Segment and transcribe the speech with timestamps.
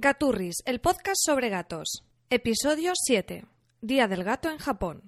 [0.00, 2.04] Gaturris, el podcast sobre gatos.
[2.30, 3.46] Episodio 7.
[3.80, 5.02] Día del gato en Japón.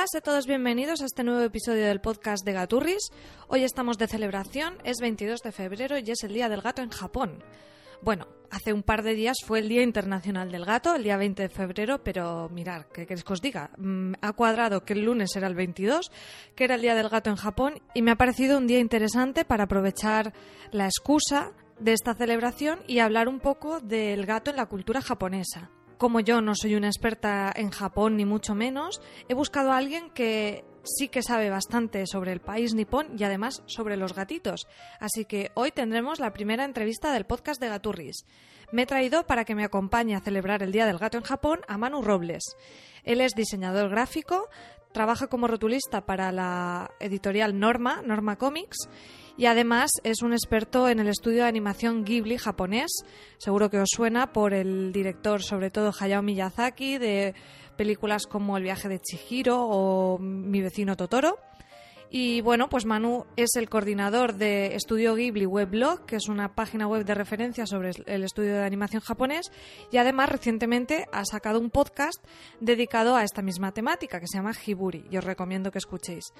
[0.00, 3.10] Hola, a todos bienvenidos a este nuevo episodio del podcast de Gaturris.
[3.48, 6.88] Hoy estamos de celebración, es 22 de febrero y es el Día del Gato en
[6.88, 7.44] Japón.
[8.00, 11.42] Bueno, hace un par de días fue el Día Internacional del Gato, el día 20
[11.42, 13.72] de febrero, pero mirar, ¿qué queréis que os diga?
[13.76, 16.10] Mm, ha cuadrado que el lunes era el 22,
[16.54, 19.44] que era el Día del Gato en Japón, y me ha parecido un día interesante
[19.44, 20.32] para aprovechar
[20.70, 25.70] la excusa de esta celebración y hablar un poco del gato en la cultura japonesa
[26.00, 30.08] como yo no soy una experta en Japón ni mucho menos, he buscado a alguien
[30.08, 34.66] que sí que sabe bastante sobre el país nipón y además sobre los gatitos.
[34.98, 38.24] Así que hoy tendremos la primera entrevista del podcast de Gaturris.
[38.72, 41.60] Me he traído para que me acompañe a celebrar el Día del Gato en Japón
[41.68, 42.44] a Manu Robles.
[43.04, 44.48] Él es diseñador gráfico,
[44.92, 48.88] trabaja como rotulista para la editorial Norma, Norma Comics,
[49.40, 52.90] y además es un experto en el estudio de animación Ghibli japonés.
[53.38, 57.34] Seguro que os suena por el director, sobre todo Hayao Miyazaki, de
[57.74, 61.38] películas como El viaje de Chihiro o Mi vecino Totoro.
[62.10, 66.86] Y bueno, pues Manu es el coordinador de Estudio Ghibli Weblog, que es una página
[66.86, 69.50] web de referencia sobre el estudio de animación japonés,
[69.90, 72.22] y además recientemente ha sacado un podcast
[72.60, 76.34] dedicado a esta misma temática que se llama Hiburi, y os recomiendo que escuchéis.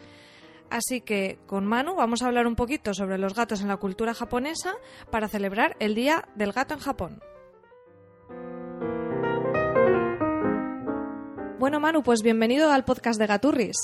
[0.71, 4.15] Así que con Manu vamos a hablar un poquito sobre los gatos en la cultura
[4.15, 4.75] japonesa
[5.11, 7.21] para celebrar el Día del Gato en Japón.
[11.59, 13.77] Bueno, Manu, pues bienvenido al podcast de Gaturris.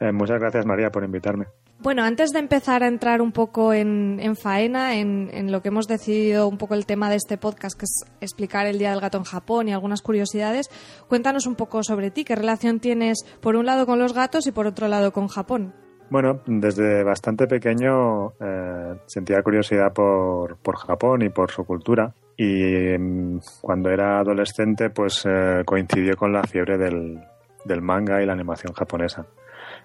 [0.00, 1.46] Eh, muchas gracias, María, por invitarme.
[1.78, 5.86] Bueno, antes de empezar a entrar un poco en, faena, en, en, lo que hemos
[5.86, 9.18] decidido un poco el tema de este podcast, que es explicar el Día del Gato
[9.18, 10.70] en Japón y algunas curiosidades,
[11.08, 14.52] cuéntanos un poco sobre ti, qué relación tienes por un lado con los gatos y
[14.52, 15.74] por otro lado con Japón.
[16.10, 22.96] Bueno, desde bastante pequeño eh, sentía curiosidad por, por, Japón y por su cultura y
[22.98, 27.20] mm, cuando era adolescente pues eh, coincidió con la fiebre del,
[27.64, 29.26] del, manga y la animación japonesa.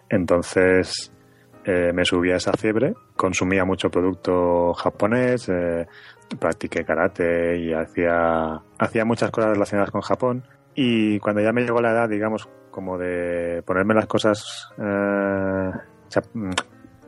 [0.10, 1.12] Entonces
[1.64, 5.50] eh, me subí a esa fiebre, consumía mucho producto japonés,
[6.38, 10.44] practiqué karate y hacía, hacía muchas cosas relacionadas con Japón
[10.76, 14.70] y cuando ya me llegó la edad, digamos, como de ponerme las cosas
[16.34, 16.52] Mm,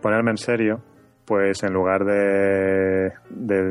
[0.01, 0.81] ponerme en serio,
[1.25, 3.13] pues en lugar de,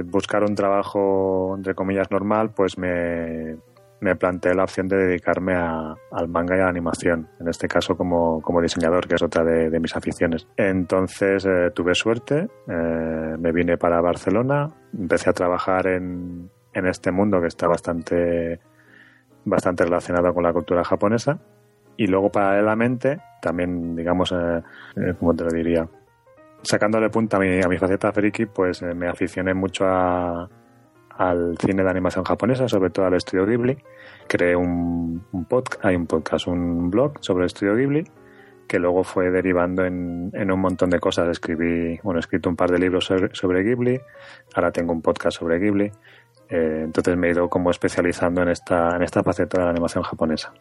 [0.05, 3.57] buscar un trabajo, entre comillas, normal, pues me,
[4.01, 7.97] me planteé la opción de dedicarme al manga y a la animación, en este caso
[7.97, 10.47] como, diseñador, que es otra de, mis aficiones.
[10.57, 17.11] Entonces eh, tuve suerte, eh, me vine para Barcelona, empecé a trabajar en, en este
[17.11, 18.61] mundo que está bastante,
[19.45, 21.39] bastante relacionado con la cultura japonesa
[21.97, 24.63] y luego paralelamente, también, digamos, eh,
[24.97, 25.89] eh como te lo diría,
[26.63, 30.49] sacándole punta a mi, a mi faceta friki, pues eh, me aficioné mucho a,
[31.21, 33.77] al cine de animación japonesa, sobre todo al estudio Ghibli.
[34.27, 38.05] Creé un, podcast, hay un podcast, un blog sobre el estudio Ghibli,
[38.67, 41.29] que luego fue derivando en, en, un montón de cosas.
[41.29, 44.01] Escribí, bueno, he escrito un par de libros sobre, sobre Ghibli,
[44.55, 45.91] ahora tengo un podcast sobre Ghibli.
[46.49, 50.03] Eh, entonces me he ido como especializando en esta, en esta faceta de la animación
[50.03, 50.53] japonesa.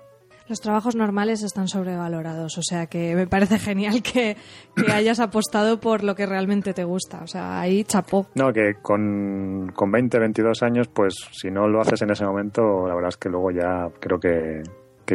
[0.49, 4.35] Los trabajos normales están sobrevalorados, o sea que me parece genial que,
[4.91, 8.25] hayas apostado por lo que realmente te gusta, o sea, ahí chapó.
[8.33, 12.87] No, que con, con 20, 22 años, pues si no lo haces en ese momento,
[12.87, 14.63] la verdad es que luego ya creo que,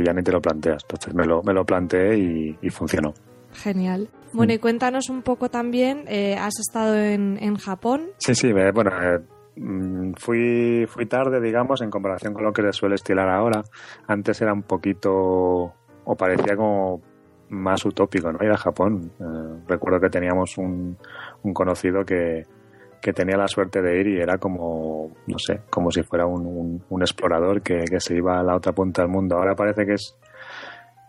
[0.05, 0.85] ya ni te lo planteas.
[0.85, 3.13] Entonces me lo, me lo planteé y, funcionó.
[3.55, 4.09] Genial.
[4.33, 8.03] Bueno, y cuéntanos un poco también, eh, ¿has estado en, en Japón?
[8.19, 9.34] Sí, sí, bueno, eh, Mm,
[10.17, 13.63] fui, fui tarde, digamos, en comparación con lo que le suele estilar ahora.
[14.07, 17.01] Antes era un poquito, o parecía como
[17.51, 18.45] más utópico, ¿no?
[18.45, 19.13] Ir a Japón.
[19.21, 20.97] Eh, recuerdo que teníamos un,
[21.43, 22.43] un conocido que,
[23.01, 26.83] que, tenía la suerte de ir y era como, no sé, como si fuera un,
[27.01, 29.37] explorador que, que, se iba a la otra punta del mundo.
[29.37, 30.17] Ahora parece que es,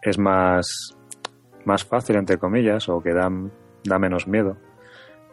[0.02, 0.96] es más,
[1.66, 3.30] más fácil, entre comillas, o que da,
[3.84, 4.58] da menos miedo.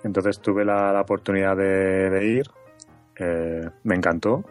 [0.04, 2.46] Entonces tuve la, la oportunidad de ir,
[3.18, 4.44] eh, me encantó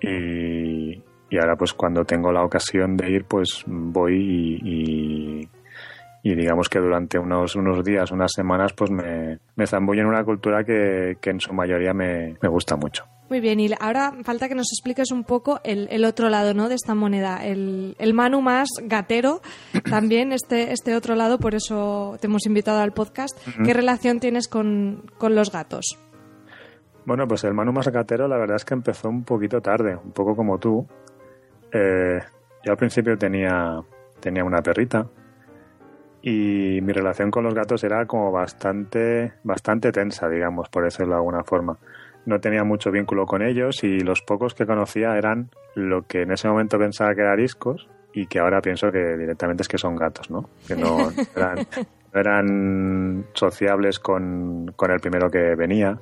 [0.00, 1.02] y,
[1.38, 5.48] ahora pues cuando tengo la ocasión de ir pues voy y,
[6.26, 10.24] y digamos que durante unos, unos días, unas semanas, pues me, me zambullo en una
[10.24, 13.04] cultura que, que en su mayoría me, me gusta mucho.
[13.28, 16.68] Muy bien, y ahora falta que nos expliques un poco el, el otro lado ¿no?
[16.68, 19.40] de esta moneda, el, el, Manu más gatero,
[19.90, 23.36] también este, este otro lado, por eso te hemos invitado al podcast.
[23.64, 25.98] ¿Qué relación tienes con, con, los gatos?
[27.06, 30.12] Bueno, pues el Manu más gatero la verdad es que empezó un poquito tarde, un
[30.12, 30.86] poco como tú.
[31.72, 32.20] Eh,
[32.64, 33.80] yo al principio tenía,
[34.20, 35.06] tenía una perrita
[36.20, 41.18] y mi relación con los gatos era como bastante, bastante tensa, digamos, por decirlo de
[41.18, 41.78] alguna forma
[42.26, 46.32] no tenía mucho vínculo con ellos y los pocos que conocía eran lo que en
[46.32, 49.94] ese momento pensaba que eran ariscos y que ahora pienso que directamente es que son
[49.94, 50.50] gatos, ¿no?
[50.66, 51.58] Que no eran,
[52.12, 55.98] no eran sociables con, con el primero que venía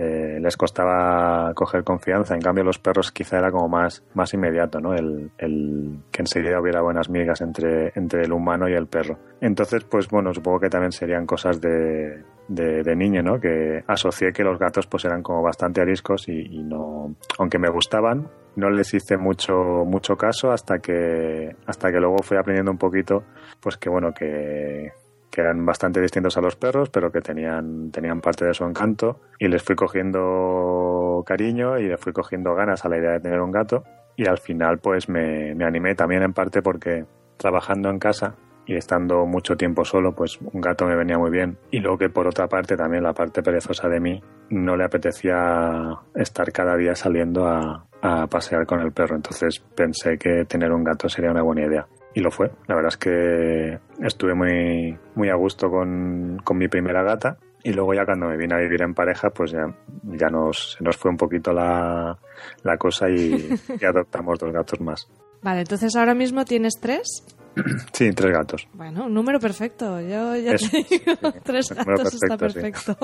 [0.00, 2.34] eh, les costaba coger confianza.
[2.34, 4.94] En cambio, los perros quizá era como más, más inmediato, ¿no?
[4.94, 9.18] El, el, que enseguida hubiera buenas migas entre, entre el humano y el perro.
[9.42, 13.38] Entonces, pues bueno, supongo que también serían cosas de, de, niño, ¿no?
[13.38, 17.68] Que asocié que los gatos pues eran como bastante ariscos y, y, no, aunque me
[17.68, 18.26] gustaban,
[18.56, 23.24] no les hice mucho, mucho caso hasta que, hasta que luego fui aprendiendo un poquito,
[23.60, 24.92] pues que bueno, que,
[25.30, 29.20] que eran bastante distintos a los perros, pero que tenían, tenían parte de su encanto.
[29.38, 33.40] Y les fui cogiendo cariño y les fui cogiendo ganas a la idea de tener
[33.40, 33.84] un gato.
[34.16, 37.04] Y al final, pues me, animé también en parte porque
[37.36, 38.34] trabajando en casa
[38.66, 41.56] y estando mucho tiempo solo, pues un gato me venía muy bien.
[41.70, 45.96] Y luego que por otra parte, también la parte perezosa de mí, no le apetecía
[46.14, 49.16] estar cada día saliendo a, a pasear con el perro.
[49.16, 52.50] Entonces pensé que tener un gato sería una buena idea y lo fue.
[52.66, 57.72] La verdad es que estuve muy, muy a gusto con, con, mi primera gata y
[57.72, 59.66] luego ya cuando me vine a vivir en pareja, pues ya,
[60.04, 62.16] ya nos, nos fue un poquito la,
[62.62, 65.08] la cosa y, y, adoptamos dos gatos más.
[65.42, 67.24] Vale, entonces ahora mismo tienes tres.
[67.92, 68.68] Sí, tres gatos.
[68.72, 70.00] Bueno, un número perfecto.
[70.00, 72.96] Yo ya te digo, tres gatos perfecto, está perfecto.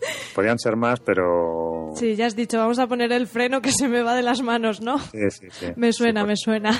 [0.00, 0.34] Sí.
[0.34, 1.90] Podrían ser más, pero...
[1.94, 4.42] Sí, ya has dicho, vamos a poner el freno que se me va de las
[4.42, 4.98] manos, ¿no?
[4.98, 5.66] Sí, sí, sí.
[5.76, 6.70] Me suena, sí, me suena.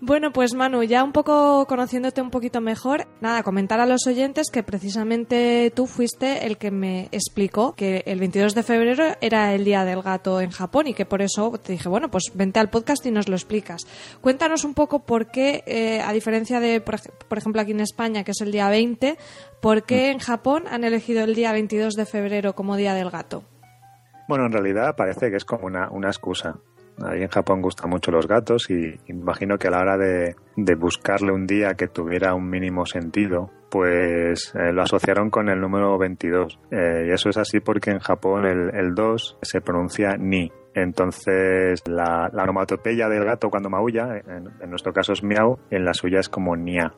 [0.00, 4.46] Bueno, pues Manu, ya un poco conociéndote un poquito mejor, nada, comentar a los oyentes
[4.52, 9.64] que precisamente tú fuiste el que me explicó que el 22 de febrero era el
[9.64, 12.70] Día del Gato en Japón y que por eso te dije, bueno, pues vente al
[12.70, 13.82] podcast y nos lo explicas.
[14.20, 18.30] Cuéntanos un poco por qué, eh, a diferencia de, por, ejemplo, aquí en España, que
[18.30, 19.18] es el día 20,
[19.60, 23.42] ¿por qué en Japón han elegido el día 22 de febrero como Día del Gato?
[24.28, 26.60] Bueno, en realidad parece que es como una excusa.
[27.04, 30.34] Ahí en Japón gustan mucho los gatos y imagino que a la hora de,
[30.76, 35.96] buscarle un día que tuviera un mínimo sentido, pues eh, lo asociaron con el número
[35.98, 36.58] 22.
[36.70, 40.50] Eh, y eso es así porque en Japón el, el 2 se pronuncia ni.
[40.74, 45.84] Entonces la, la onomatopeya del gato cuando maulla, en, en, nuestro caso es miau, en
[45.84, 46.94] la suya es como nia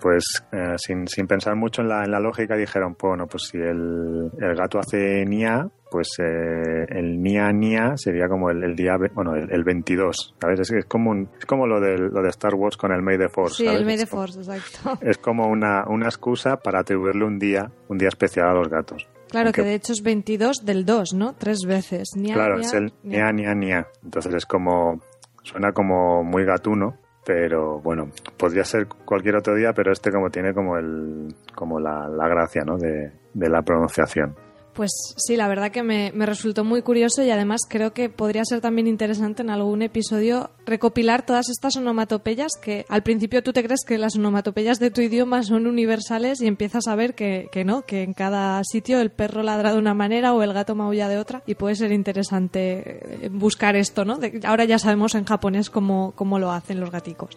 [0.00, 3.58] pues eh, sin, sin, pensar mucho en la, en la, lógica dijeron, bueno, pues si
[3.58, 8.96] el, el gato hace nia, pues eh, el nia nia sería como el, el día,
[9.12, 10.60] bueno, el, el, 22, ¿sabes?
[10.60, 13.18] Es, es, como un, es como lo de, lo de Star Wars con el May
[13.18, 13.80] the Force, Sí, ¿sabes?
[13.80, 14.98] el May the Force, exacto.
[15.06, 19.08] Es como una, una excusa para atribuirle un día, un día especial a los gatos.
[19.30, 21.34] Claro, Aunque, que de hecho es 22 del 2, ¿no?
[21.34, 22.10] Tres veces.
[22.16, 23.86] Nia, claro, nia, es el nia, nia, nia.
[24.02, 25.00] Entonces es como,
[25.42, 26.96] suena como muy gatuno,
[27.28, 28.08] pero bueno,
[28.38, 32.62] podría ser cualquier otro día, pero este como tiene como el como la, la gracia
[32.64, 32.78] ¿no?
[32.78, 34.34] de, de, la pronunciación.
[34.78, 38.60] Pues sí, la verdad que me, resultó muy curioso y además creo que podría ser
[38.60, 43.80] también interesante en algún episodio recopilar todas estas onomatopeyas que al principio tú te crees
[43.84, 48.04] que las onomatopeyas de tu idioma son universales y empiezas a ver que, no, que
[48.04, 51.42] en cada sitio el perro ladra de una manera o el gato maulla de otra
[51.44, 54.18] y puede ser interesante buscar esto, ¿no?
[54.18, 57.36] De, ahora ya sabemos en japonés cómo, cómo lo hacen los gaticos.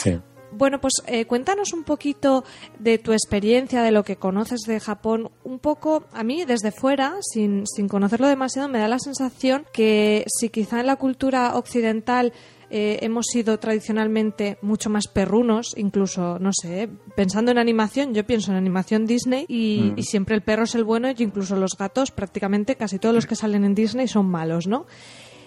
[0.00, 0.18] Sí.
[0.52, 2.44] Bueno, pues eh, cuéntanos un poquito
[2.78, 5.30] de tu experiencia, de lo que conoces de Japón.
[5.44, 10.24] Un poco, a mí desde fuera, sin, sin conocerlo demasiado, me da la sensación que
[10.26, 12.32] si quizá en la cultura occidental
[12.70, 18.50] eh, hemos sido tradicionalmente mucho más perrunos, incluso, no sé, pensando en animación, yo pienso
[18.50, 19.98] en animación Disney y, mm.
[19.98, 23.26] y, siempre el perro es el bueno y incluso los gatos, prácticamente casi todos los
[23.26, 24.86] que salen en Disney son malos, ¿no?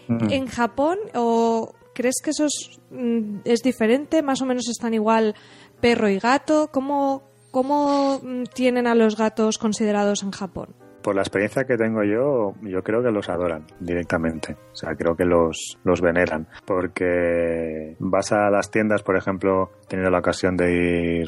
[0.07, 0.31] Mm.
[0.31, 4.21] En Japón o ¿Crees que eso es, mm, es, diferente?
[4.21, 5.35] ¿Más o menos están igual
[5.81, 6.69] perro y gato?
[6.71, 10.75] ¿Cómo, ¿Cómo mm, tienen a los gatos considerados en Japón?
[11.01, 14.55] Por la experiencia que tengo yo, yo creo que los adoran directamente.
[14.71, 16.47] O sea, creo que los, los veneran.
[16.65, 21.25] Porque vas a las tiendas, por ejemplo, he tenido la ocasión de ir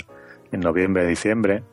[0.51, 1.63] en noviembre, diciembre,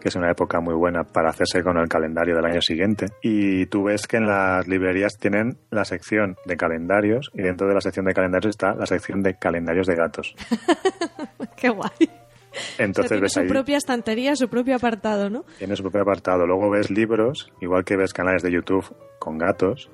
[0.00, 3.06] que es una época muy buena para hacerse con el calendario del año siguiente.
[3.22, 7.74] Y tú ves que en las librerías tienen la sección de calendarios y dentro de
[7.74, 10.34] la sección de calendarios está la sección de calendarios de gatos.
[11.56, 11.90] Qué guay.
[12.78, 15.44] Entonces tiene ves su ahí, propia estantería, su propio apartado, ¿no?
[15.58, 16.46] tiene su propio apartado.
[16.46, 19.90] Luego ves libros, igual que ves canales de YouTube con gatos,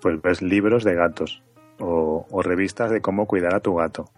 [0.00, 1.42] pues ves libros de gatos
[1.78, 4.10] o, o revistas de cómo cuidar a tu gato.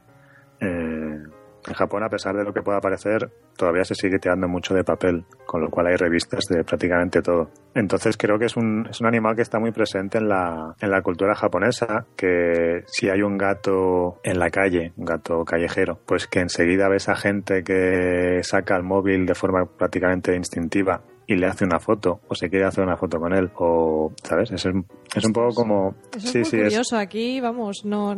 [1.66, 4.82] En Japón, a pesar de lo que pueda parecer, todavía se sigue tirando mucho de
[4.82, 7.50] papel, con lo cual hay revistas de prácticamente todo.
[7.74, 10.90] Entonces creo que es un, es un animal que está muy presente en la, en
[10.90, 16.26] la cultura japonesa, que si hay un gato en la calle, un gato callejero, pues
[16.26, 21.46] que enseguida ves a gente que saca el móvil de forma prácticamente instintiva y le
[21.46, 24.84] hace una foto o se quiere hacer una foto con él o sabes es, un-
[25.14, 26.96] es un poco como Eso sí es muy sí es curioso.
[26.98, 28.16] Aquí, vamos, no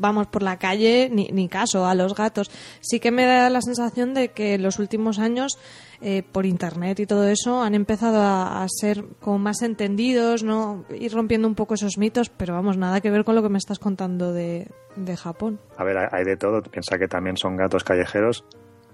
[0.00, 2.50] vamos por la calle ni, ni caso a los gatos.
[2.80, 5.58] Sí que me da la sensación de que en los últimos años,
[6.00, 10.84] eh, por internet y todo eso, han empezado a, ser como más entendidos, ¿no?
[10.90, 13.58] Ir rompiendo un poco esos mitos, pero vamos, nada que ver con lo que me
[13.58, 15.60] estás contando de, de Japón.
[15.76, 16.62] A ver, hay de todo.
[16.62, 18.44] Piensa que también son gatos callejeros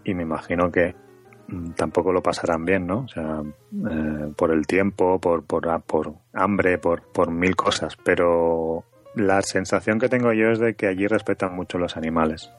[0.05, 0.95] y me imagino que
[1.49, 3.01] mm, tampoco lo pasarán bien, ¿no?
[3.01, 7.97] O sea, eh, por el tiempo, por, por, por hambre, por, por mil cosas.
[8.03, 8.85] Pero
[9.17, 12.53] la sensación que tengo yo es de que allí respetan mucho los animales.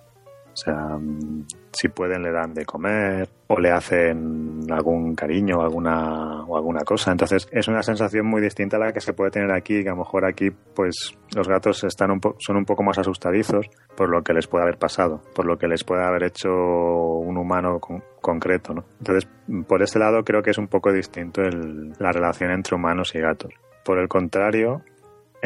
[0.54, 6.44] O sea, mm, si pueden le dan de comer o le hacen algún cariño alguna,
[6.46, 7.12] o alguna cosa.
[7.12, 9.92] Entonces es una sensación muy distinta a la que se puede tener aquí, que a
[9.92, 14.24] lo mejor aquí pues los gatos están un son un poco más asustadizos por lo
[14.24, 18.04] que les puede haber pasado, por lo que les puede haber hecho un humano con-
[18.20, 18.74] concreto.
[18.74, 18.84] ¿no?
[18.98, 19.30] Entonces
[19.68, 23.20] por ese lado creo que es un poco distinto el- la relación entre humanos y
[23.20, 23.54] gatos.
[23.86, 24.82] Por el contrario,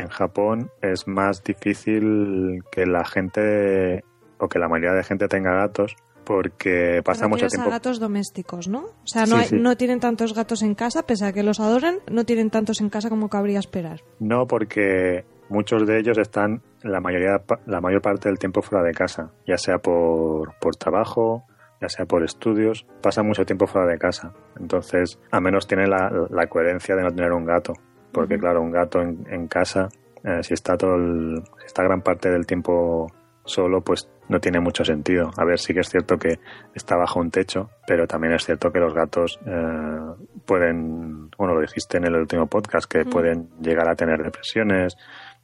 [0.01, 4.03] en Japón es más difícil que la gente
[4.37, 7.67] o que la mayoría de gente tenga gatos porque pasa mucho tiempo.
[7.69, 8.79] a gatos domésticos, ¿no?
[8.85, 9.55] O sea, no, Sí, hay- sí.
[9.59, 12.89] no tienen tantos gatos en casa, pese a que los adoren, no tienen tantos en
[12.89, 14.01] casa como cabría esperar.
[14.19, 18.93] No, porque muchos de ellos están la mayoría la mayor parte del tiempo fuera de
[18.93, 21.43] casa, ya sea por, por trabajo,
[21.81, 24.31] ya sea por estudios, pasa mucho tiempo fuera de casa.
[24.59, 27.73] Entonces, a menos tiene la, la coherencia de no tener un gato,
[28.11, 29.89] porque claro, un gato en, en casa,
[30.23, 33.11] eh, si está todo el- si está gran parte del tiempo
[33.43, 35.31] solo, pues no tiene mucho sentido.
[35.37, 36.39] A ver, sí que es cierto que
[36.75, 39.97] está bajo un techo, pero también es cierto que los gatos eh,
[40.45, 44.95] pueden, bueno, lo dijiste en el último podcast, que pueden llegar a tener depresiones,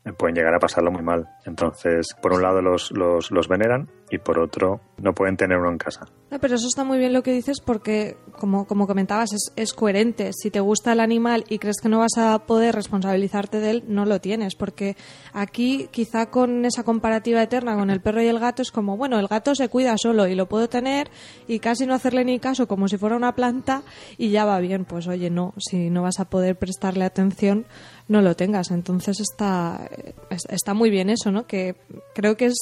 [0.05, 1.27] eh, pueden llegar a pasarlo muy mal.
[1.45, 5.69] Entonces, por un lado los, los, los veneran y por otro no pueden tener uno
[5.71, 6.07] en casa.
[6.31, 9.73] No, pero eso está muy bien lo que dices porque, como, como comentabas, es, es
[9.73, 10.31] coherente.
[10.33, 13.83] Si te gusta el animal y crees que no vas a poder responsabilizarte de él,
[13.87, 14.55] no lo tienes.
[14.55, 14.95] Porque
[15.33, 19.19] aquí, quizá con esa comparativa eterna con el perro y el gato, es como, bueno,
[19.19, 21.09] el gato se cuida solo y lo puedo tener
[21.47, 23.83] y casi no hacerle ni caso como si fuera una planta
[24.17, 24.85] y ya va bien.
[24.85, 27.65] Pues oye, no, si no vas a poder prestarle atención,
[28.07, 28.71] no lo tengas.
[28.71, 29.89] Entonces está,
[30.29, 31.45] es- está muy bien eso, ¿no?
[31.47, 31.75] Que
[32.13, 32.57] creo que es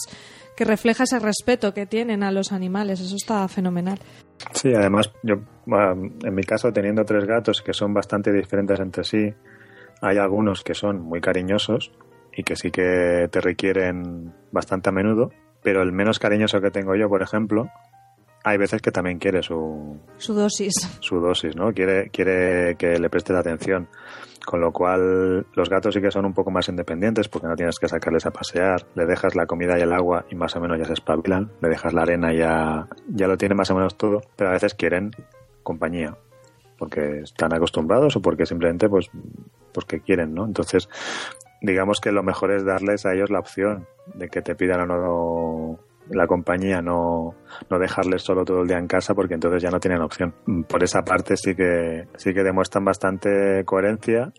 [0.56, 3.02] que refleja ese respeto que tienen a los animales.
[3.02, 4.00] Eso está fenomenal.
[4.52, 5.36] Sí, además, yo,
[5.66, 9.34] bueno, en mi caso, teniendo tres gatos que son bastante diferentes entre sí,
[10.02, 11.92] hay algunos que son muy cariñosos
[12.34, 15.32] y que sí que te requieren bastante a menudo,
[15.64, 17.70] pero el menos cariñoso que tengo yo, por ejemplo,
[18.46, 20.76] hay veces que también quiere su, Su dosis.
[21.00, 21.74] su dosis, ¿no?
[21.74, 23.88] Quiere, quiere que le prestes atención.
[24.46, 27.80] Con lo cual, los gatos sí que son un poco más independientes porque no tienes
[27.80, 30.78] que sacarles a pasear, le dejas la comida y el agua y más o menos
[30.78, 33.98] ya se espabilan, le dejas la arena y ya, ya lo tienen más o menos
[33.98, 35.10] todo, pero a veces quieren
[35.64, 36.16] compañía
[36.78, 39.10] porque están acostumbrados o porque simplemente pues
[39.74, 40.46] porque quieren, ¿no?
[40.46, 40.88] Entonces,
[41.62, 44.86] digamos que lo mejor es darles a ellos la opción de que te pidan o
[44.86, 47.36] no la compañía, no,
[47.70, 50.34] no dejarles solo todo el día en casa porque entonces ya no tienen opción.
[50.68, 54.32] Por esa parte sí que sí que demuestran bastante coherencia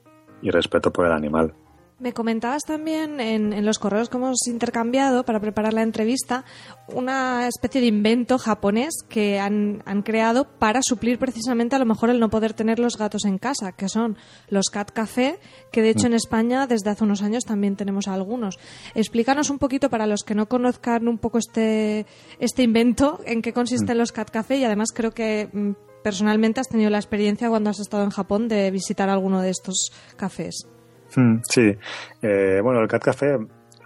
[0.42, 1.54] y respeto por el animal.
[1.98, 6.44] Me comentabas también en, en los correos que hemos intercambiado para preparar la entrevista
[6.88, 12.10] una especie de invento japonés que han, han creado para suplir precisamente a lo mejor
[12.10, 14.18] el no poder tener los gatos en casa, que son
[14.50, 15.38] los cat café,
[15.72, 18.58] que de hecho en España desde hace unos años también tenemos algunos.
[18.94, 22.04] Explícanos un poquito para los que no conozcan un poco este,
[22.38, 25.70] este invento, en qué consisten los cat café y además creo que mm,
[26.04, 29.92] personalmente has tenido la experiencia cuando has estado en Japón de visitar alguno de estos
[30.16, 30.66] cafés.
[31.14, 31.76] Mm, Sí,
[32.22, 33.38] Eh, bueno, el Cat Café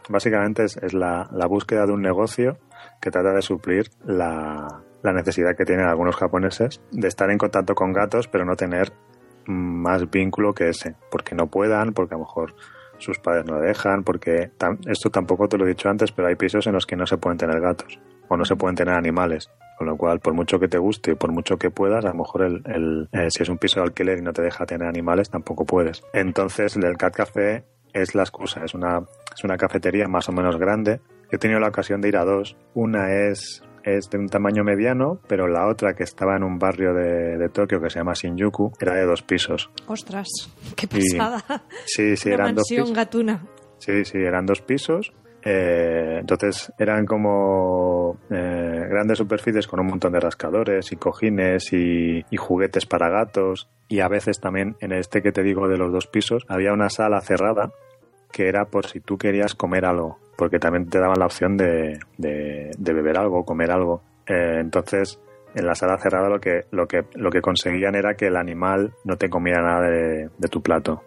[0.09, 2.59] básicamente es, es la, la búsqueda de un negocio
[3.01, 7.93] que trata de suplir la, necesidad que tienen algunos japoneses de estar en contacto con
[7.93, 8.93] gatos, pero no tener
[9.47, 12.55] más vínculo que ese, porque no puedan, porque a lo mejor
[12.99, 14.51] sus padres no dejan, porque
[14.87, 17.17] esto tampoco te lo he dicho antes, pero hay pisos en los que no se
[17.17, 17.99] pueden tener gatos
[18.31, 19.51] o no se pueden tener animales.
[19.77, 22.15] Con lo cual, por mucho que te guste y por mucho que puedas, a lo
[22.15, 24.87] mejor el, el, eh, si es un piso de alquiler y no te deja tener
[24.87, 26.03] animales, tampoco puedes.
[26.13, 28.65] Entonces, el Cat Café es la excusa.
[28.65, 29.01] Es una,
[29.35, 31.01] es una cafetería más o menos grande.
[31.31, 32.57] Yo he tenido la ocasión de ir a dos.
[32.75, 36.93] Una es es de un tamaño mediano, pero la otra que estaba en un barrio
[36.93, 39.71] de, Tokio que se llama Shinjuku era de dos pisos.
[39.87, 40.29] Ostras,
[40.77, 41.43] qué pesada.
[41.87, 42.93] sí, sí, eran dos pisos.
[42.93, 43.47] gatuna.
[43.79, 45.13] Sí, sí, eran dos pisos.
[45.43, 52.25] Eh, entonces eran como eh, grandes superficies con un montón de rascadores y cojines y,
[52.37, 53.69] juguetes para gatos.
[53.89, 56.91] Y a veces también en este que te digo de los dos pisos había una
[56.91, 57.73] sala cerrada
[58.33, 61.99] que era por si tú querías comer algo, porque también te daban la opción de,
[62.17, 64.03] de, beber algo, comer algo.
[64.27, 65.21] Eh, entonces,
[65.55, 68.93] en la sala cerrada lo que, lo, que, lo que conseguían era que el animal
[69.05, 71.03] no te comiera nada de tu plato.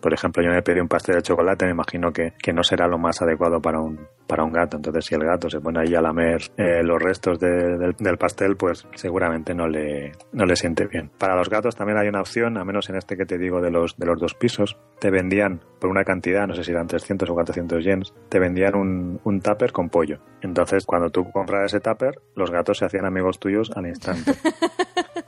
[0.00, 2.86] Por ejemplo, yo me pedí un pastel de chocolate, me imagino que, que, no será
[2.86, 4.76] lo más adecuado para un, para un gato.
[4.76, 8.56] Entonces, si el gato se pone ahí a lamer eh, los restos del, del, pastel,
[8.56, 11.10] pues seguramente no le, no le siente bien.
[11.18, 13.70] Para los gatos también hay una opción, a menos en este que te digo de
[13.70, 17.28] los, de los dos pisos, te vendían por una cantidad, no sé si eran 300
[17.30, 20.18] o 400 yens, te vendían un, un tupper con pollo.
[20.42, 24.32] Entonces, cuando tú compras ese tupper, los gatos se hacían amigos tuyos al instante.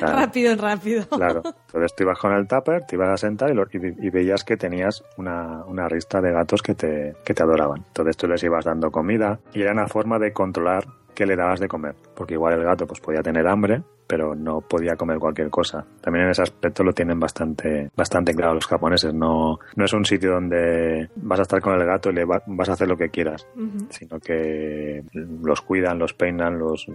[0.00, 1.06] Rápido, rápido.
[1.08, 1.42] Claro.
[1.44, 5.64] Entonces tú ibas con el tupper, te ibas a sentar y, veías que tenías una,
[5.66, 7.84] una, rista de gatos que te, que te adoraban.
[7.86, 11.60] Entonces tú les ibas dando comida y era una forma de controlar qué le dabas
[11.60, 11.94] de comer.
[12.14, 15.86] Porque igual el gato pues podía tener hambre pero no podía comer cualquier cosa.
[16.00, 19.14] También en ese aspecto lo tienen bastante, bastante claro los japoneses.
[19.14, 22.68] No, no es un sitio donde vas a estar con el gato y le vas
[22.68, 23.46] a hacer lo que quieras,
[23.90, 26.88] sino que los cuidan, los peinan, los,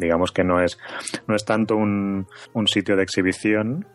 [0.00, 0.76] digamos que no es,
[1.28, 3.86] no es tanto un, un sitio de exhibición,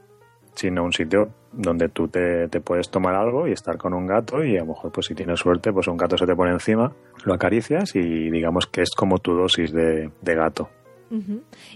[0.56, 4.44] sino un sitio donde tú te, te, puedes tomar algo y estar con un gato
[4.44, 6.92] y a lo mejor pues si tienes suerte pues un gato se te pone encima,
[7.26, 10.70] lo acaricias y digamos que es como tu dosis de, de gato.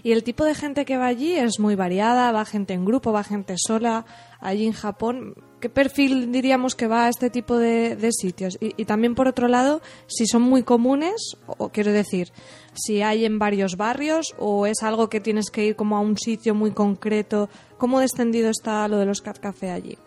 [0.02, 3.12] Y el tipo de gente que va allí es muy variada, va gente en grupo,
[3.12, 4.04] va gente sola.
[4.40, 8.58] Allí en Japón, ¿qué perfil diríamos que va a este tipo de, sitios?
[8.60, 12.32] Y, también, por otro lado, si son muy comunes, o quiero decir,
[12.74, 16.16] si hay en varios barrios o es algo que tienes que ir como a un
[16.16, 17.48] sitio muy concreto.
[17.76, 19.98] ¿Cómo descendido está lo de los cat café allí?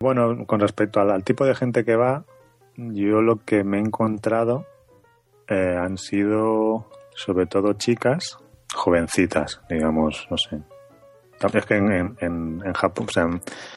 [0.00, 2.24] Bueno, con respecto al, tipo de gente que va,
[2.76, 4.64] yo lo que me he encontrado
[5.48, 8.38] eh, han sido sobre todo chicas
[8.74, 10.60] jovencitas, digamos, no sé.
[11.40, 13.26] Es que en, en, Japón, o sea,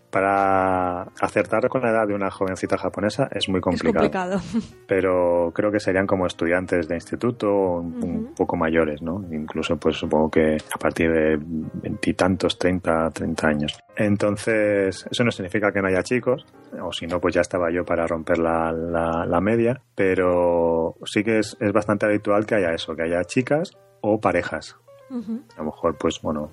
[0.09, 4.05] para acertar con la edad de una jovencita japonesa es muy complicado.
[4.05, 4.41] Es complicado.
[4.87, 9.23] Pero creo que serían como estudiantes de instituto, un, poco mayores, ¿no?
[9.31, 13.79] Incluso, pues supongo que a partir de veintitantos, treinta, treinta años.
[13.95, 16.45] Entonces, eso no significa que no haya chicos,
[16.81, 21.39] o si no, pues ya estaba yo para romper la, la, media, pero sí que
[21.39, 23.71] es, es bastante habitual que haya eso, que haya chicas
[24.01, 24.75] o parejas.
[25.11, 26.51] A lo mejor, pues bueno.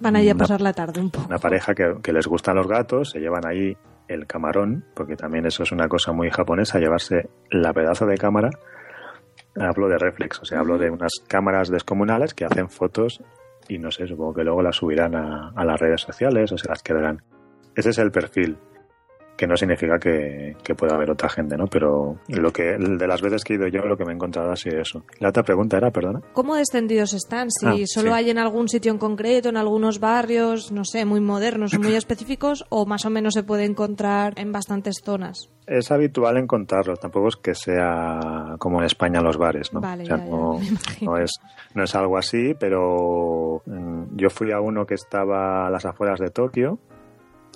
[0.00, 1.26] Van ahí a pasar la tarde un poco.
[1.26, 3.76] Una pareja que, les gustan los gatos, se llevan ahí
[4.08, 8.50] el camarón, porque también eso es una cosa muy japonesa, llevarse la pedazo de cámara.
[9.58, 13.22] Hablo de reflex, o sea, hablo de unas cámaras descomunales que hacen fotos
[13.68, 16.68] y no sé, supongo que luego las subirán a, a las redes sociales o se
[16.68, 17.22] las quedarán.
[17.74, 18.58] Ese es el perfil
[19.36, 21.66] que no significa que, pueda haber otra gente, ¿no?
[21.66, 24.50] Pero lo que de las veces que he ido yo, lo que me he encontrado
[24.50, 25.04] ha sido eso.
[25.20, 26.20] La otra pregunta era, perdona.
[26.32, 27.50] ¿Cómo descendidos están?
[27.50, 31.20] Si ah, solo hay en algún sitio en concreto, en algunos barrios, no sé, muy
[31.20, 35.50] modernos o muy específicos, o más o menos se puede encontrar en bastantes zonas.
[35.66, 39.80] Es habitual encontrarlos, tampoco es que sea como en España los bares, ¿no?
[39.80, 41.32] Vale, no, es,
[41.74, 46.20] no es algo así, pero mm, yo fui a uno que estaba a las afueras
[46.20, 46.78] de Tokio,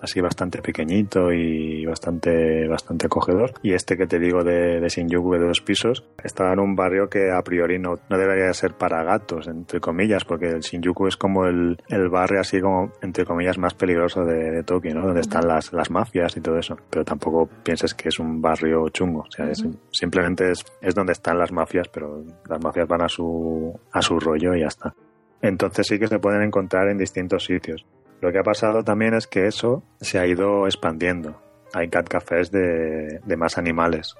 [0.00, 3.52] así bastante pequeñito y bastante bastante acogedor.
[3.62, 7.08] Y este que te digo de, de Shinjuku de dos pisos estaba en un barrio
[7.08, 11.16] que a priori no, no debería ser para gatos, entre comillas, porque el Shinjuku es
[11.16, 15.06] como el, el barrio así como, entre comillas, más peligroso de, Tokio, ¿no?
[15.06, 16.76] Donde están las, las mafias y todo eso.
[16.90, 19.20] Pero tampoco pienses que es un barrio chungo.
[19.20, 19.50] O sea,
[19.90, 24.20] simplemente es, es donde están las mafias, pero las mafias van a su, a su
[24.20, 24.94] rollo y ya está.
[25.42, 27.86] Entonces sí que se pueden encontrar en distintos sitios.
[28.20, 31.40] Lo que ha pasado también es que eso se ha ido expandiendo.
[31.72, 34.14] Hay cat cafés de, más animales.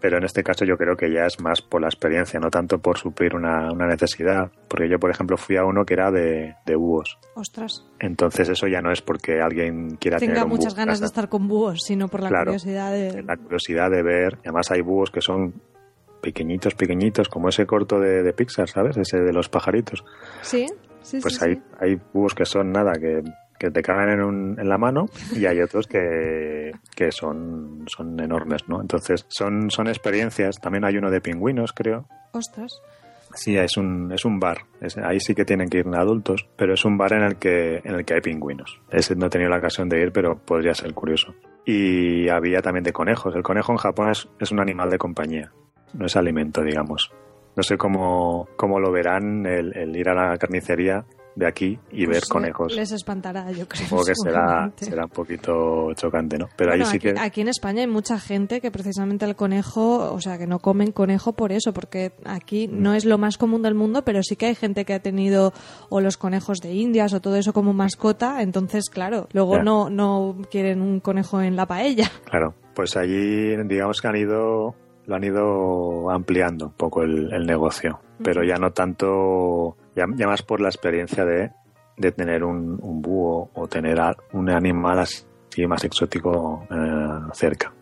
[0.00, 2.78] Pero en este caso yo creo que ya es más por la experiencia, no tanto
[2.78, 4.52] por suplir una, necesidad.
[4.68, 7.18] Porque yo, por ejemplo, fui a uno que era de, de búhos.
[7.34, 7.84] Ostras.
[7.98, 11.48] Entonces eso ya no es porque alguien quiera Tenga tener muchas ganas de estar con
[11.48, 13.22] búhos, sino por la curiosidad de...
[13.22, 14.38] La curiosidad de ver.
[14.44, 15.54] Y además hay búhos que son
[16.20, 18.96] pequeñitos, pequeñitos, como ese corto de, de Pixar, ¿sabes?
[18.96, 20.04] Ese de los pajaritos.
[20.42, 20.66] Sí
[21.22, 23.22] pues hay, hay búhos que son nada, que,
[23.58, 28.68] te cagan en, un, en la mano y hay otros que, que son, son enormes,
[28.68, 28.80] ¿no?
[28.80, 30.60] Entonces, son, son experiencias.
[30.60, 32.06] También hay uno de pingüinos, creo.
[32.32, 32.82] Ostras.
[33.34, 34.58] Sí, es un, es un bar.
[35.04, 37.94] ahí sí que tienen que ir adultos, pero es un bar en el que, en
[37.94, 38.80] el que hay pingüinos.
[38.90, 41.34] Ese no he tenido la ocasión de ir, pero podría ser curioso.
[41.64, 43.34] Y había también de conejos.
[43.34, 45.52] El conejo en Japón es, es un animal de compañía,
[45.92, 47.12] no es alimento, digamos.
[47.56, 52.16] No sé cómo, cómo lo verán el ir a la carnicería de aquí y Pues
[52.16, 52.74] ver conejos.
[52.74, 53.84] Les espantará, yo creo.
[53.84, 56.48] Supongo que será, será un poquito chocante, ¿no?
[56.56, 57.20] Pero Bueno, ahí sí aquí, que...
[57.20, 60.92] aquí en España hay mucha gente que precisamente el conejo, o sea, que no comen
[60.92, 62.82] conejo por eso, porque aquí Mm.
[62.82, 65.52] no es lo más común del mundo, pero sí que hay gente que ha tenido
[65.90, 69.62] o los conejos de Indias o todo eso como mascota, entonces, claro, luego Ya.
[69.62, 72.10] no, no quieren un conejo en la paella.
[72.24, 74.74] Claro, pues allí digamos que han ido
[75.06, 80.26] lo han ido ampliando un poco el, el negocio, pero ya no tanto, ya, ya
[80.26, 81.50] más por la experiencia de,
[81.96, 87.72] de tener un, un búho o tener a- un animal así más exótico eh, cerca.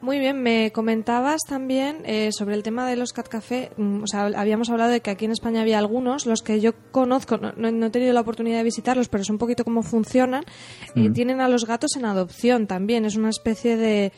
[0.00, 3.70] Muy bien, me comentabas también eh, sobre el tema de los cat café.
[3.76, 6.70] Mm, O sea, habíamos hablado de que aquí en España había algunos, los que yo
[6.92, 9.82] conozco, no, no- no he tenido la oportunidad de visitarlos, pero es un poquito cómo
[9.82, 10.44] funcionan.
[10.94, 13.04] Y tienen a los gatos en adopción también.
[13.06, 14.12] Es una especie de,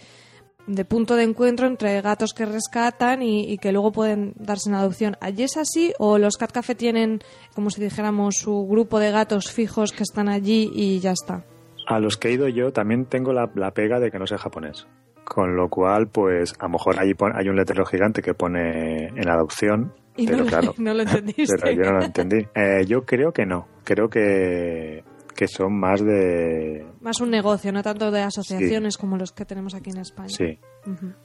[0.67, 4.77] de punto de encuentro entre gatos que rescatan y, y que luego pueden darse en
[4.77, 5.17] adopción.
[5.21, 7.21] ¿Allí es así o los cat café tienen,
[7.55, 11.45] como si dijéramos, su grupo de gatos fijos que están allí y ya está?
[11.87, 14.37] A los que he ido yo también tengo la, la pega de que no sé
[14.39, 14.87] japonés.
[15.25, 19.29] Con lo cual, pues a lo mejor pon- hay un letrero gigante que pone en
[19.29, 21.57] adopción, Y pero no, lo- claro, no lo entendiste.
[21.61, 22.47] pero yo no lo entendí.
[22.55, 23.67] Eh, yo creo que no.
[23.85, 26.87] Creo que, que son más de...
[27.01, 30.29] Más un negocio, no tanto de asociaciones como los que tenemos aquí en España.
[30.29, 30.59] Sí,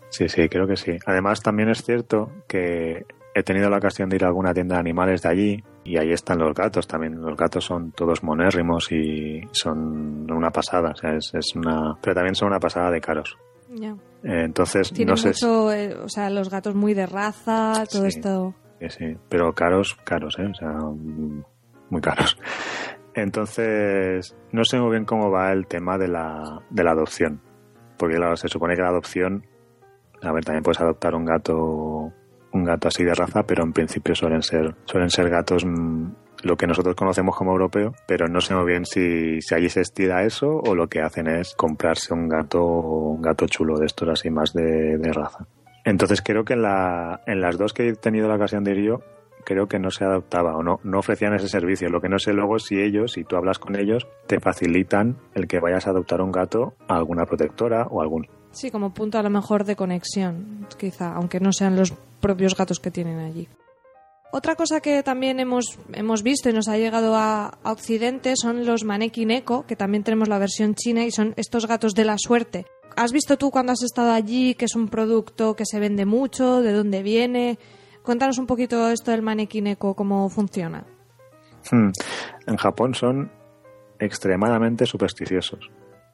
[0.09, 0.97] sí, sí, creo que sí.
[1.05, 4.79] Además, también es cierto que he tenido la ocasión de ir a alguna tienda de
[4.81, 7.21] animales de allí y ahí están los gatos también.
[7.21, 10.91] Los gatos son todos monérrimos y son una pasada.
[10.91, 11.95] O sea, es, es una...
[12.01, 13.37] Pero también son una pasada de caros.
[13.69, 13.89] Ya.
[14.23, 15.29] Eh, entonces, no sé...
[15.29, 18.07] mucho, eh, o sea, los gatos muy de raza, todo Sí.
[18.17, 18.55] esto.
[18.79, 20.45] Sí, sí, pero caros, caros, ¿eh?
[20.49, 20.71] O sea,
[21.89, 22.37] muy caros.
[23.15, 27.41] Entonces, no sé muy bien cómo va el tema de la, de la adopción.
[27.97, 29.45] Porque, claro, se supone que la adopción,
[30.21, 31.55] a ver, también puedes adoptar un gato,
[32.51, 36.07] un gato así de raza, pero en principio suelen ser, suelen ser gatos mm,
[36.43, 39.81] lo que nosotros conocemos como europeo, pero no sé muy bien si, si allí se
[39.81, 44.09] estira eso o lo que hacen es comprarse un gato, un gato chulo de estos
[44.09, 45.47] así más de, de raza.
[45.85, 48.83] Entonces creo que en, la, en las dos que he tenido la ocasión de ir
[48.83, 48.99] yo,
[49.45, 51.89] creo que no se adoptaba o no, no ofrecían ese servicio.
[51.89, 55.17] Lo que no sé luego es si ellos, si tú hablas con ellos, te facilitan
[55.33, 58.27] el que vayas a adoptar un gato a alguna protectora o algún.
[58.51, 62.79] Sí, como punto a lo mejor de conexión, quizá, aunque no sean los propios gatos
[62.79, 63.47] que tienen allí.
[64.31, 68.83] Otra cosa que también hemos, hemos visto y nos ha llegado a, Occidente son los
[68.83, 72.65] Maneki Neko, que también tenemos la versión china y son estos gatos de la suerte.
[72.97, 76.61] ¿Has visto tú cuando has estado allí que es un producto que se vende mucho?
[76.61, 77.59] ¿De dónde viene?
[78.05, 80.85] Cuéntanos un poquito esto del Maneki Neko, cómo funciona.
[81.71, 81.89] Hmm.
[82.45, 83.31] En Japón son
[83.99, 85.71] extremadamente supersticiosos.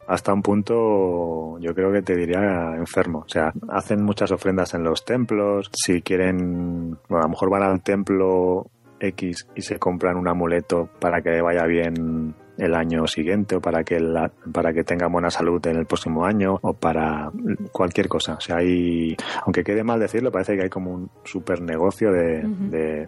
[0.08, 3.20] Hasta un punto, yo creo que te diría enfermo.
[3.20, 5.70] O sea, hacen muchas ofrendas en los templos.
[5.74, 8.68] Si quieren, bueno, a lo mejor van al templo
[9.00, 13.84] X y se compran un amuleto para que vaya bien el año siguiente o para
[13.84, 17.32] que la- para que tenga buena salud en el próximo año o para
[17.72, 18.36] cualquier cosa.
[18.36, 22.42] O sea, hay, aunque quede mal decirlo, parece que hay como un super negocio de-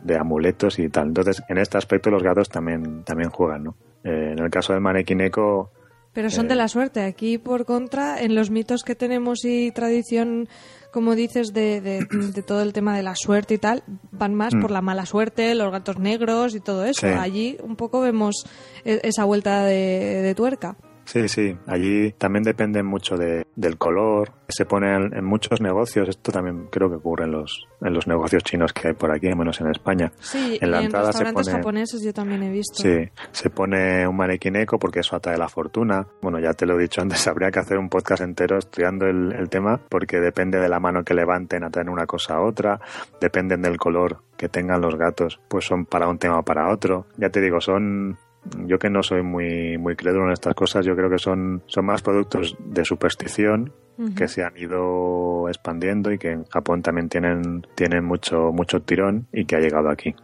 [0.04, 1.08] de amuletos y tal.
[1.10, 3.76] Entonces, en este aspecto los gatos también, también juegan, ¿no?
[4.04, 5.72] Eh, en el caso del manequineco,
[6.14, 6.50] Pero son Eh.
[6.50, 7.02] de la suerte.
[7.02, 10.48] Aquí, por contra, en los mitos que tenemos y tradición,
[10.92, 14.54] como dices, de, de- de todo el tema de la suerte y tal, van más
[14.54, 14.62] Mm.
[14.62, 17.02] por la mala suerte, los gatos negros y todo eso.
[17.08, 17.08] Sí.
[17.08, 18.46] Allí un poco vemos
[18.86, 20.78] e- esa vuelta de, de tuerca.
[21.06, 21.58] Sí, sí.
[21.68, 24.32] Allí también depende mucho de, del color.
[24.48, 26.08] Se pone en, en muchos negocios.
[26.10, 29.28] Esto también creo que ocurre en los, en los negocios chinos que hay por aquí,
[29.28, 30.12] al menos en España.
[30.20, 32.82] Sí, En la y en entrada se pone- japoneses yo también he visto.
[32.82, 36.08] Sí, se pone un manequín eco porque eso atrae la fortuna.
[36.22, 39.34] Bueno, ya te lo he dicho antes, habría que hacer un podcast entero estudiando el,
[39.34, 42.80] el tema porque depende de la mano que levanten a traer una cosa a otra,
[43.20, 47.08] dependen del color que tengan los gatos, pues son para un tema o para otro.
[47.18, 48.18] Ya te digo, son
[48.66, 51.86] yo que no soy muy muy crédulo en estas cosas, yo creo que son son
[51.86, 53.74] más productos de superstición
[54.18, 59.28] que se han ido expandiendo y que en Japón también tienen tienen mucho mucho tirón
[59.32, 60.16] y que ha llegado aquí.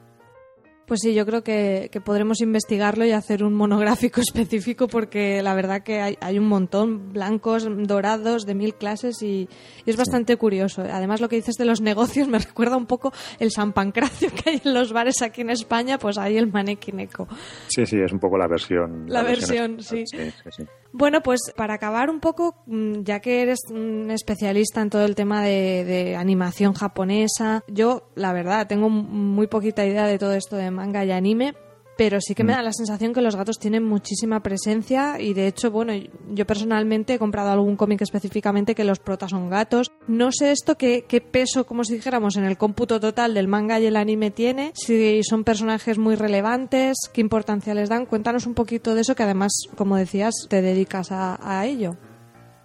[0.90, 5.54] Pues sí, yo creo que, que podremos investigarlo y hacer un monográfico específico porque la
[5.54, 9.48] verdad que hay, hay un montón, blancos, dorados, de mil clases y,
[9.86, 10.82] y es bastante curioso.
[10.82, 14.50] Además, lo que dices de los negocios me recuerda un poco el San Pancracio que
[14.50, 17.28] hay en los bares aquí en España, pues ahí el manequineco.
[17.68, 19.06] Sí, sí, es un poco la versión.
[19.08, 20.08] La versión, española.
[20.12, 20.32] sí.
[20.44, 20.64] sí, sí.
[20.92, 25.16] Bueno, pues para acabar un poco, mm, ya que eres un especialista en todo el
[25.16, 30.72] tema de, animación japonesa, yo la verdad tengo muy poquita idea de todo esto de
[30.72, 31.54] manga y anime.
[32.00, 35.48] Pero sí que me da la sensación que los gatos tienen muchísima presencia y de
[35.48, 35.92] hecho, bueno,
[36.30, 39.92] yo personalmente he comprado algún cómic específicamente que los protas son gatos.
[40.08, 43.82] No sé esto qué, qué peso, como si dijéramos, en el cómputo total del manga
[43.82, 48.06] y el anime tiene, si son personajes muy relevantes, qué importancia les dan.
[48.06, 51.98] Cuéntanos un poquito de eso que además, como decías, te dedicas a, a ello.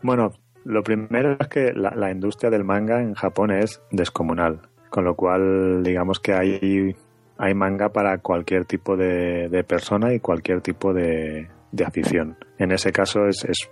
[0.01, 0.31] Bueno,
[0.63, 5.83] lo primero es que la, industria del manga en Japón es descomunal, con lo cual
[5.83, 6.95] digamos que hay,
[7.39, 11.49] hay manga para cualquier tipo de, persona y cualquier tipo de,
[11.85, 12.37] afición.
[12.59, 13.71] En ese caso es, es,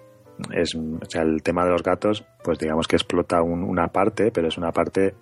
[0.53, 0.75] es
[1.15, 5.15] el tema de los gatos, pues digamos que explota una parte, pero es una parte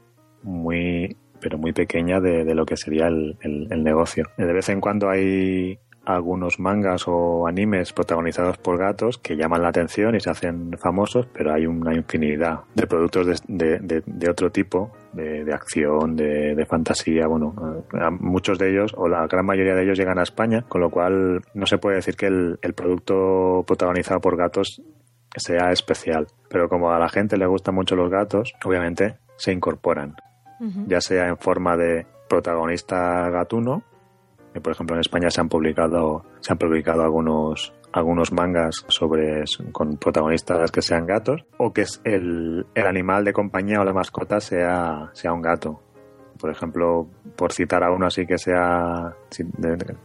[0.42, 4.26] muy pero muy pequeña de, lo que sería el, el, negocio.
[4.36, 9.68] De vez en cuando hay algunos mangas o animes protagonizados por gatos que llaman la
[9.68, 14.90] atención y se hacen famosos, pero hay una infinidad de productos de, de, otro tipo,
[15.12, 17.26] de, acción, de, fantasía.
[17.26, 17.54] Bueno,
[18.18, 21.42] muchos de ellos, o la gran mayoría de ellos, llegan a España, con lo cual
[21.54, 24.82] no se puede decir que el, el producto protagonizado por gatos
[25.36, 26.26] sea especial.
[26.48, 30.16] Pero como a la gente le gustan mucho los gatos, obviamente se incorporan,
[30.86, 33.82] ya sea en forma de protagonista gatuno
[34.58, 39.96] por ejemplo, en España se han publicado, se han publicado algunos algunos mangas sobre con
[39.96, 45.10] protagonistas que sean gatos o que el, el animal de compañía o la mascota sea,
[45.12, 45.82] sea un gato.
[46.38, 49.14] Por ejemplo, por citar a uno así que sea...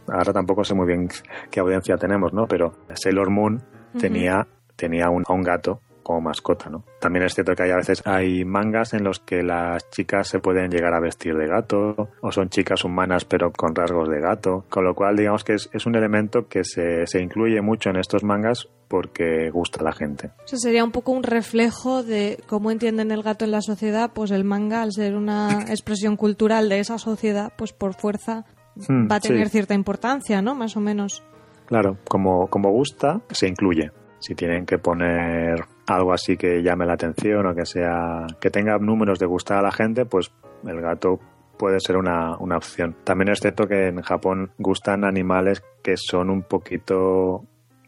[0.08, 1.08] Ahora tampoco sé muy bien
[1.50, 2.46] qué audiencia tenemos, ¿no?
[2.46, 3.62] Pero Sailor Moon
[3.98, 6.84] tenía, tenía un, un gato como mascota, ¿no?
[7.00, 10.38] También es cierto que hay a veces hay mangas en los que las chicas se
[10.38, 14.66] pueden llegar a vestir de gato o son chicas humanas pero con rasgos de gato,
[14.68, 18.22] con lo cual digamos que es, un elemento que se, se, incluye mucho en estos
[18.22, 20.30] mangas porque gusta a la gente.
[20.44, 24.30] Eso sería un poco un reflejo de cómo entienden el gato en la sociedad, pues
[24.30, 28.44] el manga al ser una expresión cultural de esa sociedad, pues por fuerza
[28.76, 30.54] hmm, va a tener cierta importancia, ¿no?
[30.54, 31.24] Más o menos.
[31.66, 33.90] Claro, como, como gusta, se incluye.
[34.20, 38.78] Si tienen que poner algo así que llame la atención o que sea que tenga
[38.78, 40.32] números de gustar a la gente, pues
[40.66, 41.20] el gato
[41.56, 42.96] puede ser una, una opción.
[43.04, 47.44] También es cierto que en Japón gustan animales que son un poquito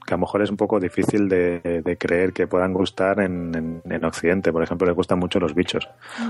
[0.09, 4.05] que a lo mejor es un poco difícil de, creer que puedan gustar en, en,
[4.07, 4.51] Occidente.
[4.51, 5.87] Por ejemplo, les gustan mucho los bichos.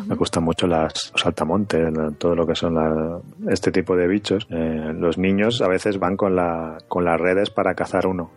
[0.08, 1.88] Me gustan mucho las, los saltamontes,
[2.18, 4.48] todo lo que son este tipo de bichos.
[4.50, 8.32] Eh, los niños a veces van con, la, con las redes para cazar uno.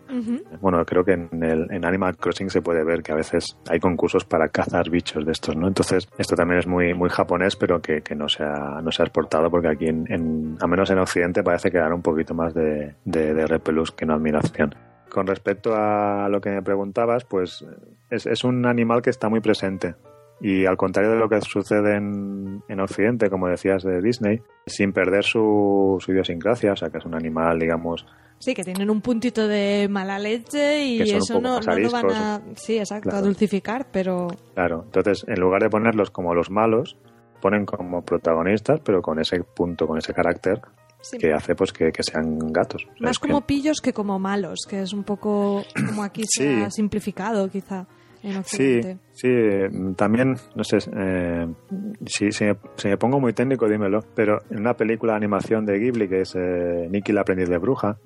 [0.61, 3.79] Bueno, creo que en, el, en Animal Crossing se puede ver que a veces hay
[3.79, 5.67] concursos para cazar bichos de estos, ¿no?
[5.67, 9.01] Entonces, esto también es muy, muy japonés, pero que, que no, se ha, no se
[9.01, 12.35] ha exportado porque aquí, en, en, a menos en Occidente, parece que dan un poquito
[12.35, 14.75] más de, de, de repelús que no admiración
[15.11, 17.65] con respecto a lo que me preguntabas, pues
[18.09, 19.95] es, un animal que está muy presente.
[20.39, 25.23] Y al contrario de lo que sucede en, Occidente, como decías de Disney, sin perder
[25.23, 28.07] su, su, idiosincrasia, o sea, que es un animal, digamos...
[28.39, 32.41] Sí, que tienen un puntito de mala leche y eso no, no, lo van a...
[32.55, 34.29] Sí, exacto, a dulcificar, pero...
[34.55, 36.97] Claro, entonces, en lugar de ponerlos como los malos,
[37.39, 40.61] ponen como protagonistas, pero con ese punto, con ese carácter
[41.19, 42.87] que hace pues que, sean gatos.
[42.99, 47.49] Más como pillos que como malos, que es un poco como aquí se ha simplificado
[47.49, 47.87] quizá.
[48.23, 48.43] En.
[48.43, 48.81] Sí,
[49.13, 49.29] sí,
[49.95, 51.47] también, no sé, eh,
[52.05, 56.07] si, si, me, pongo muy técnico, dímelo, pero en una película de animación de Ghibli,
[56.07, 57.97] que es eh, Nicky la aprendiz de bruja,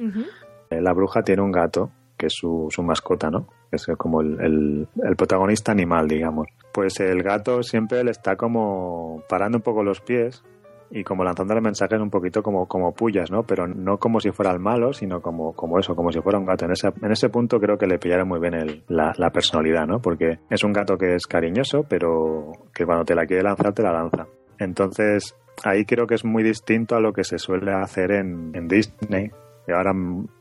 [0.70, 3.50] eh, la bruja tiene un gato, que es su, su mascota, ¿no?
[3.72, 6.48] Es como el, el, protagonista animal, digamos.
[6.74, 10.44] Pues el gato siempre le está como parando un poco los pies
[10.96, 13.44] y como lanzándole mensajes un poquito como, como pullas, ¿no?
[13.44, 16.46] Pero no como si fuera el malo, sino como, como eso, como si fuera un
[16.46, 16.64] gato.
[16.64, 20.00] En ese, en ese punto creo que le pillaron muy bien el, la, personalidad, ¿no?
[20.00, 23.84] Porque es un gato que es cariñoso, pero que cuando te la quiere lanzar, te
[23.84, 24.26] la lanza.
[24.58, 29.32] Entonces, ahí creo que es muy distinto a lo que se suele hacer en Disney,
[29.68, 29.94] y ahora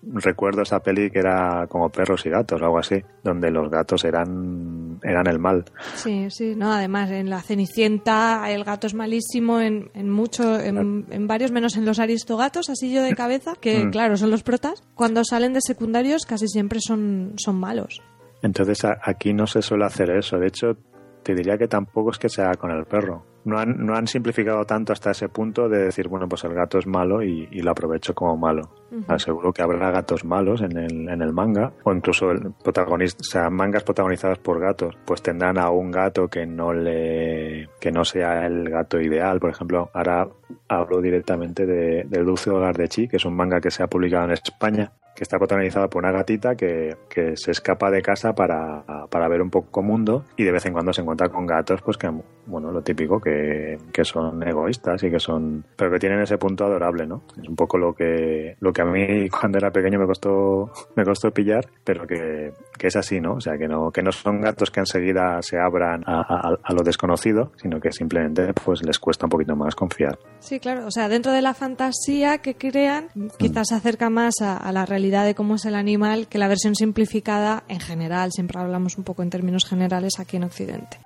[0.02, 4.04] recuerdo esa peli que era como perros y gatos o algo así, donde los gatos
[4.04, 5.64] eran, eran el mal.
[5.94, 11.06] Sí, sí, no, además en la Cenicienta el gato es malísimo en, en mucho, en,
[11.10, 13.90] en, varios, menos en los aristogatos, así yo de cabeza, que mm.
[13.90, 14.82] claro, son los protas.
[14.94, 18.02] Cuando salen de secundarios casi siempre son, son malos.
[18.42, 20.76] Entonces aquí no se suele hacer eso, de hecho
[21.22, 24.64] te diría que tampoco es que sea con el perro no han, no han simplificado
[24.64, 28.14] tanto hasta ese punto de decir, bueno, pues el gato es malo y, lo aprovecho
[28.14, 28.70] como malo.
[29.08, 33.24] Aseguro que habrá gatos malos en el, en el manga, o incluso el protagonista, o
[33.24, 38.04] sea, mangas protagonizadas por gatos, pues tendrán a un gato que no le, que no
[38.04, 39.40] sea el gato ideal.
[39.40, 40.28] Por ejemplo, ahora
[40.68, 44.24] hablo directamente de, Dulce Hogar de Chi, que es un manga que se ha publicado
[44.24, 48.84] en España que está protagonizada por una gatita que, que se escapa de casa para,
[49.08, 51.96] para, ver un poco mundo y de vez en cuando se encuentra con gatos, pues
[51.96, 52.10] que,
[52.46, 56.64] bueno, lo típico, que, que, son egoístas y que son, pero que tienen ese punto
[56.64, 57.22] adorable, ¿no?
[57.40, 61.04] Es un poco lo que, lo que a mí cuando era pequeño me costó, me
[61.04, 63.34] costó pillar, pero que, que es así, ¿no?
[63.34, 66.72] O sea, que no, que no son gatos que enseguida se abran a, a, a
[66.72, 70.18] lo desconocido, sino que simplemente pues les cuesta un poquito más confiar.
[70.38, 74.56] Sí, claro, o sea, dentro de la fantasía que crean, quizás se acerca más a,
[74.56, 78.60] a la realidad de cómo es el animal que la versión simplificada en general, siempre
[78.60, 80.98] hablamos un poco en términos generales aquí en Occidente.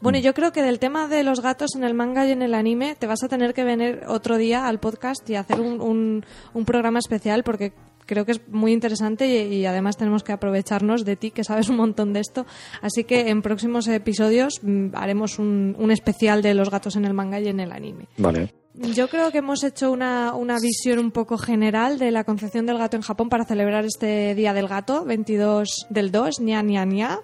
[0.00, 2.54] Bueno, yo creo que del tema de los gatos en el manga y en el
[2.54, 6.24] anime te vas a tener que venir otro día al podcast y hacer un, un,
[6.52, 7.72] un programa especial porque
[8.06, 11.68] creo que es muy interesante y, y, además tenemos que aprovecharnos de ti que sabes
[11.68, 12.46] un montón de esto.
[12.82, 17.14] Así que en próximos episodios mmm, haremos un, un especial de los gatos en el
[17.14, 18.08] manga y en el anime.
[18.18, 18.52] Vale.
[18.74, 22.76] Yo creo que hemos hecho una, una, visión un poco general de la concepción del
[22.76, 27.20] gato en Japón para celebrar este Día del Gato, 22 del 2, ña, ña, ña.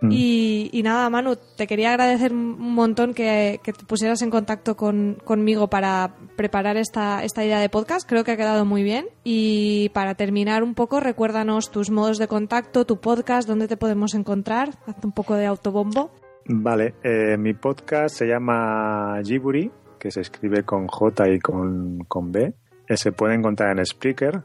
[0.00, 0.10] Mm.
[0.12, 4.76] Y, y, nada, Manu, te quería agradecer un montón que, que te pusieras en contacto
[4.76, 8.08] con, conmigo para preparar esta, esta idea de podcast.
[8.08, 9.06] Creo que ha quedado muy bien.
[9.24, 14.14] Y para terminar un poco, recuérdanos tus modos de contacto, tu podcast, dónde te podemos
[14.14, 14.70] encontrar.
[14.86, 16.10] Haz un poco de autobombo.
[16.46, 22.32] Vale, eh, mi podcast se llama Jiburi que se escribe con J y con, con
[22.32, 22.54] B.
[22.88, 24.42] Eh, se puede encontrar en Spreaker,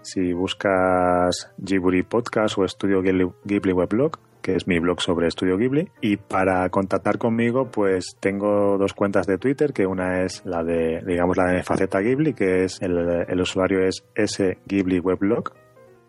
[0.00, 5.90] si buscas Ghibli Podcast o Estudio Ghibli Weblog, que es mi blog sobre Estudio Ghibli.
[6.02, 11.02] Y para contactar conmigo, pues tengo dos cuentas de Twitter, que una es la de,
[11.06, 15.54] digamos, la de Faceta Ghibli, que es el, el usuario es S Ghibli Weblog.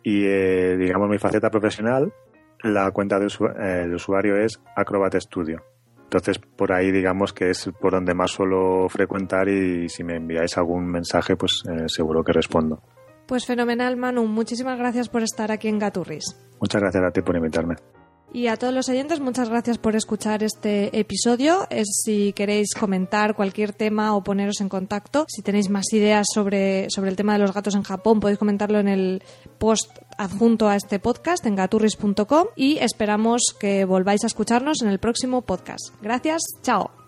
[0.04, 2.12] Y, eh, digamos, mi faceta profesional,
[2.62, 5.63] la cuenta del de usuario es Acrobat Studio.
[6.04, 10.58] Entonces, por ahí digamos que es por donde más suelo frecuentar y si me enviáis
[10.58, 12.84] algún mensaje, pues eh, seguro que respondo.
[13.28, 14.28] Pues fenomenal, Manu.
[14.28, 16.38] Muchísimas gracias por estar aquí en Gaturris.
[16.60, 17.76] Muchas gracias a ti por invitarme.
[18.33, 21.67] Y a todos los oyentes, muchas gracias por escuchar este episodio.
[21.83, 27.09] Si queréis comentar cualquier tema o poneros en contacto, si tenéis más ideas sobre, sobre
[27.09, 29.23] el tema de los gatos en Japón, podéis comentarlo en el
[29.57, 34.99] post adjunto a este podcast en gaturris.com y esperamos que volváis a escucharnos en el
[34.99, 35.93] próximo podcast.
[36.01, 37.05] Gracias, chao.